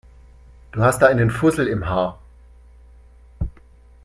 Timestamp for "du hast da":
0.71-1.05